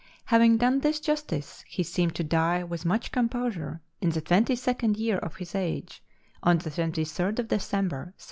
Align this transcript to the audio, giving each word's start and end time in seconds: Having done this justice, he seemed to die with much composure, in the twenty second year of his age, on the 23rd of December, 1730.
Having 0.25 0.57
done 0.57 0.79
this 0.79 0.99
justice, 0.99 1.61
he 1.67 1.83
seemed 1.83 2.15
to 2.15 2.23
die 2.23 2.63
with 2.63 2.87
much 2.87 3.11
composure, 3.11 3.81
in 4.01 4.09
the 4.09 4.19
twenty 4.19 4.55
second 4.55 4.97
year 4.97 5.19
of 5.19 5.35
his 5.35 5.53
age, 5.53 6.01
on 6.41 6.57
the 6.57 6.71
23rd 6.71 7.37
of 7.37 7.47
December, 7.49 8.15
1730. 8.17 8.19